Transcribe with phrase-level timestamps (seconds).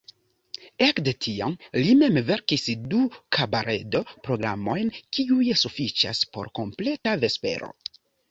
[0.85, 1.51] Ekde tiam
[1.81, 2.63] li mem verkis
[2.93, 3.01] du
[3.37, 7.71] kabaredo-programojn kiuj sufiĉas por kompleta vespero.